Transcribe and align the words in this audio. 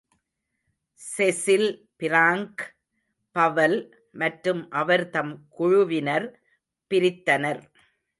Cecil 1.01 1.67
Frank 1.97 2.63
Powell 3.35 3.77
மற்றும் 4.15 4.61
அவர்தம் 4.71 5.33
குழுவினர் 5.49 6.27
பிரித்தனர். 6.91 7.61